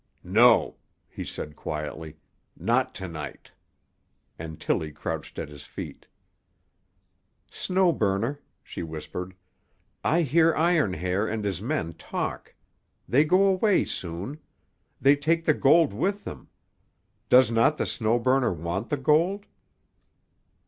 "No," 0.23 0.77
he 1.07 1.23
said 1.23 1.55
quietly, 1.55 2.15
"not 2.57 2.95
to 2.95 3.07
night." 3.07 3.51
And 4.39 4.59
Tillie 4.59 4.91
crouched 4.91 5.37
at 5.37 5.49
his 5.49 5.63
feet. 5.65 6.07
"Snow 7.51 7.93
Burner," 7.93 8.41
she 8.63 8.81
whispered, 8.81 9.35
"I 10.03 10.23
hear 10.23 10.55
Iron 10.55 10.93
Hair 10.93 11.27
and 11.27 11.45
his 11.45 11.61
men 11.61 11.93
talk. 11.93 12.55
They 13.07 13.23
go 13.23 13.45
away 13.45 13.85
soon. 13.85 14.39
They 14.99 15.15
take 15.15 15.45
the 15.45 15.53
gold 15.53 15.93
with 15.93 16.23
them. 16.23 16.49
Does 17.29 17.51
not 17.51 17.77
the 17.77 17.85
Snow 17.85 18.17
Burner 18.17 18.51
want 18.53 18.89
the 18.89 18.97
gold?" 18.97 19.45